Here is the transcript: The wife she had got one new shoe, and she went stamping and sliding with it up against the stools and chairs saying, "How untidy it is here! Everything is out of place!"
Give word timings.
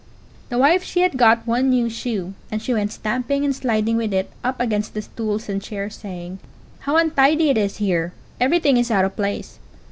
The 0.49 0.57
wife 0.57 0.81
she 0.83 1.01
had 1.01 1.15
got 1.15 1.45
one 1.45 1.69
new 1.69 1.87
shoe, 1.87 2.33
and 2.49 2.59
she 2.59 2.73
went 2.73 2.91
stamping 2.91 3.45
and 3.45 3.55
sliding 3.55 3.97
with 3.97 4.11
it 4.15 4.31
up 4.43 4.59
against 4.59 4.95
the 4.95 5.03
stools 5.03 5.47
and 5.47 5.61
chairs 5.61 5.93
saying, 5.93 6.39
"How 6.79 6.97
untidy 6.97 7.51
it 7.51 7.57
is 7.59 7.77
here! 7.77 8.11
Everything 8.39 8.77
is 8.77 8.89
out 8.89 9.05
of 9.05 9.15
place!" 9.15 9.59